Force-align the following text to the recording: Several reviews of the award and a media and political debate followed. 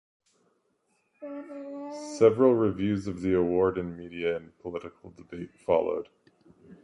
Several 2.17 2.55
reviews 2.55 3.05
of 3.05 3.21
the 3.21 3.35
award 3.35 3.77
and 3.77 3.93
a 3.93 3.95
media 3.95 4.35
and 4.35 4.57
political 4.57 5.11
debate 5.11 5.55
followed. 5.59 6.09